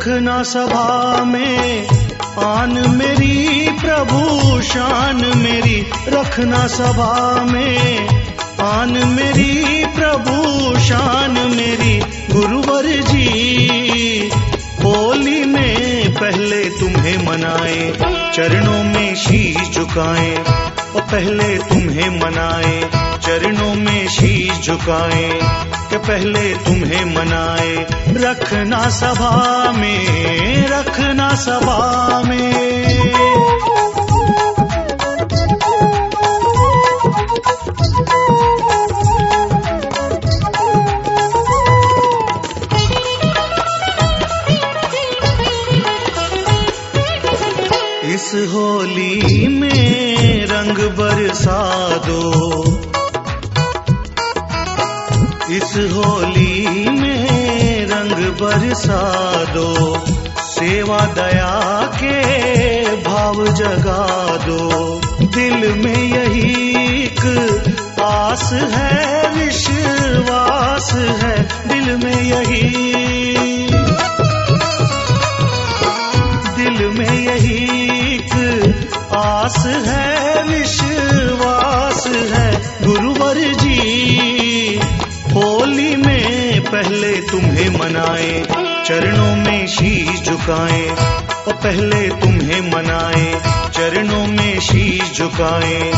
रखना 0.00 0.42
सभा 0.42 1.24
में। 1.24 1.86
आन 2.38 2.84
मेरी 2.88 3.68
प्रभु, 3.70 4.62
शान 4.62 5.16
मेरी 5.16 5.86
रखना 6.08 6.66
सभा 6.66 7.44
में। 7.52 8.08
आन 8.60 8.90
मेरी 8.90 9.84
प्रभु, 9.84 10.78
शान 10.80 11.30
मेरी 11.30 12.00
गुरुवर 12.34 12.86
जी। 12.86 14.30
होली 14.84 15.44
में 15.44 16.14
पहले 16.14 16.64
तुम्हें 16.64 17.26
मनाए, 17.26 17.92
चरणों 18.34 18.84
में 18.84 19.14
शीश 19.14 19.70
झुकाए, 19.70 20.36
और 20.96 21.02
पहले 21.02 21.58
तुम्हें 21.58 22.20
मनाए। 22.20 23.09
चरणों 23.30 23.74
में 23.74 24.08
शीश 24.08 24.66
झुकाए 24.66 25.40
कि 25.90 25.96
पहले 25.98 26.54
तुम्हें 26.54 27.04
मनाए। 27.04 27.86
रखना 28.08 28.90
सभा 28.90 29.72
में, 29.72 30.68
रखना 30.68 31.34
सभा 31.34 32.22
में। 32.26 32.80
इस 48.14 48.32
होली 48.34 49.48
में 49.48 50.46
रंग 50.46 50.90
बरसा 50.90 51.88
दो। 51.96 52.59
इस 55.70 55.76
होली 55.76 56.90
में 56.90 57.86
रंग 57.86 58.12
बरसा 58.12 59.02
दो। 59.44 59.98
सेवा 60.38 60.98
दया 60.98 61.90
के 61.94 62.16
भाव 62.96 63.48
जगा 63.48 64.36
दो। 64.36 65.00
दिल 65.26 65.74
में 65.84 66.02
यही 66.02 66.70
एक 67.02 67.20
आस 68.00 68.52
है, 68.52 69.30
विश्वास 69.34 70.92
है। 70.92 71.48
दिल 71.68 71.96
में 71.96 72.22
यही 72.22 72.70
दिल 76.56 76.86
में 76.98 77.18
यही 77.18 77.64
एक 78.14 78.32
आस 79.14 79.66
है, 79.66 80.42
विश्वास 80.42 82.06
है। 82.06 82.62
गुरुवर 82.86 83.34
जी 83.34 83.69
पहले 86.72 87.12
तुम्हें 87.12 87.70
मनाए, 87.70 88.42
चरणों 88.86 89.36
में 89.36 89.66
शीश 89.66 90.22
झुकाए। 90.22 90.90
ओ 91.48 91.52
पहले 91.52 92.08
तुम्हें 92.08 92.60
मनाए, 92.74 93.40
चरणों 93.70 94.26
में 94.26 94.60
शीश 94.60 95.18
झुकाए। 95.18 95.92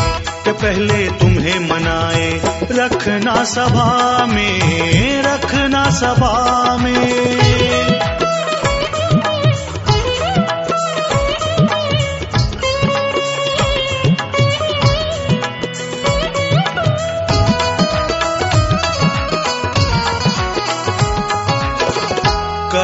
तो 0.45 0.53
पहले 0.53 1.07
तुम्हें 1.07 1.59
मनाए, 1.59 2.41
रखना 2.71 3.43
सभा 3.43 4.25
में, 4.25 5.21
रखना 5.21 5.89
सभा 5.89 6.77
में। 6.81 7.43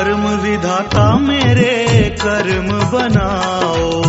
कर्म 0.09 0.27
विधाता 0.27 1.17
मेरे 1.17 2.09
कर्म 2.21 2.67
बनाओ। 2.71 4.01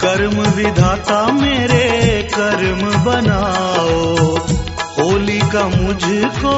कर्म 0.00 0.40
विधाता 0.40 1.32
मेरे 1.32 2.22
कर्म 2.34 3.04
बनाओ। 3.04 4.36
होली 4.98 5.38
का 5.38 5.64
मुझको 5.64 6.54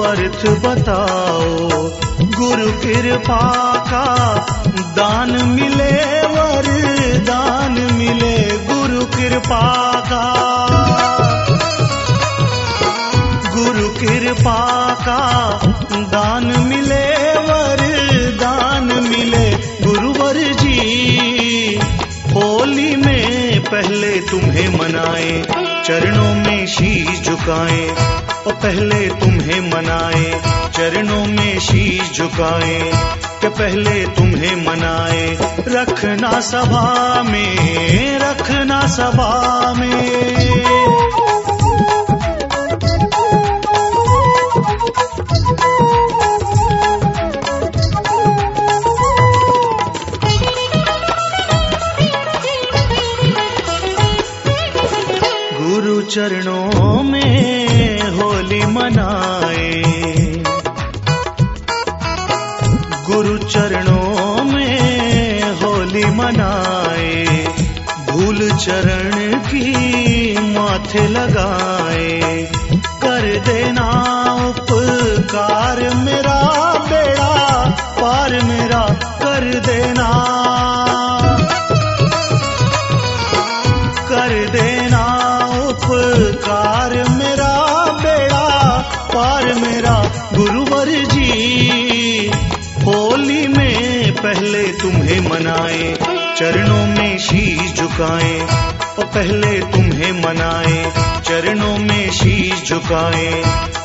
अर्थ 0.00 0.66
बताओ। 0.66 1.68
गुरु 2.40 2.72
कृपा 2.72 3.74
का 3.76 4.36
दान 4.78 5.30
मिले, 5.30 6.22
वरदान 6.26 7.72
मिले, 7.72 8.66
गुरु 8.66 9.04
कृपा 9.04 10.00
का। 10.00 10.48
कृपा 14.00 14.94
का 14.94 15.58
दान 15.92 16.44
मिले, 16.44 17.38
वरदान 17.38 18.84
मिले। 18.84 19.50
गुरुवर 19.86 20.34
जी, 20.34 21.80
होली 22.34 22.96
में 22.96 23.60
पहले 23.60 24.20
तुम्हें 24.20 24.78
मनाए, 24.78 25.42
चरणों 25.84 26.34
में 26.34 26.66
शीश 26.66 27.20
झुकाए। 27.20 27.88
और 28.46 28.52
पहले 28.52 29.08
तुम्हें 29.08 29.60
मनाए, 29.60 30.40
चरणों 30.74 31.26
में 31.26 31.60
शीश 31.60 32.18
झुकाए 32.18 32.92
कि 33.40 33.48
पहले 33.48 34.06
तुम्हें 34.06 34.56
मनाए। 34.66 35.38
रखना 35.68 36.40
सभा 36.40 37.22
में, 37.22 38.18
रखना 38.18 38.86
सभा 38.86 39.74
में। 39.78 41.07
चरणों 56.10 57.02
में 57.02 58.00
होली 58.02 58.66
मनाए। 58.66 59.82
गुरु 63.10 63.38
चरणों 63.38 64.44
में 64.44 65.42
होली 65.42 66.04
मनाए। 66.04 67.26
भूल 68.10 68.50
चरण 68.50 69.38
की 69.38 69.72
माथे 70.58 71.08
लगाए। 71.08 72.42
कर 72.84 73.42
देना 73.46 73.90
उपकार 74.48 75.94
मेरा 75.94 76.74
बेड़ा, 76.88 77.64
पार 78.00 78.32
मेरा 78.44 78.88
कर 79.02 79.60
देना 79.66 80.28
मेरा 89.68 89.96
गुरुवर 90.34 90.88
जी, 90.88 92.30
होली 92.84 93.48
में 93.48 94.12
पहले 94.12 94.62
तुम्हें 94.62 95.20
मनाए, 95.20 95.96
चरणों 96.36 96.86
में 96.86 97.18
शीश 97.18 97.72
झुकाए, 97.72 98.40
और 98.98 99.04
पहले 99.04 99.60
तुम्हें 99.60 100.12
मनाए, 100.12 100.92
चरणों 101.22 101.78
में 101.78 102.10
शीश 102.10 102.68
झुकाए 102.68 103.42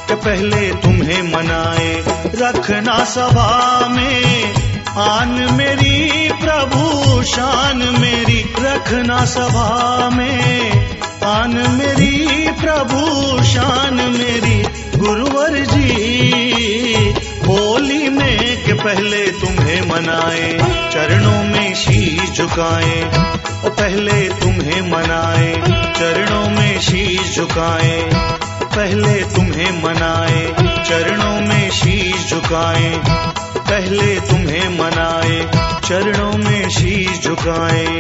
कि 0.08 0.16
पहले 0.16 0.72
तुम्हें 0.72 1.22
मनाए, 1.24 2.04
रखना 2.36 3.04
सभा 3.06 3.88
में, 3.88 4.54
आन 4.98 5.54
मेरी 5.54 6.32
प्रभु, 6.42 7.24
शान 7.24 7.78
मेरी, 7.78 8.54
रखना 8.60 9.26
सभा 9.26 10.10
में, 10.10 10.72
आन 11.24 11.54
मेरी 11.54 12.52
प्रभु, 12.62 13.44
शान 13.44 13.94
मेरी 13.94 14.63
मनाए, 19.94 20.58
चरणों 20.94 21.44
में 21.44 21.76
शीश 21.76 22.38
झुकाए 22.38 23.04
ओ 23.66 23.70
पहले 23.70 24.30
तुम्हें 24.30 24.82
मनाए, 24.82 25.54
चरणों 26.00 26.50
में 26.50 26.80
शीश 26.82 27.36
झुकाए, 27.36 28.10
पहले 28.64 29.24
तुम्हें 29.24 29.84
मनाए, 29.84 30.54
चरणों 30.84 31.48
में 31.48 31.72
शीश 31.72 32.30
झुकाए, 32.30 33.02
पहले 33.58 34.20
तुम्हें 34.20 34.70
मनाए, 34.80 35.52
चरणों 35.88 36.38
में 36.38 36.70
शीश 36.70 37.24
झुकाए। 37.24 37.93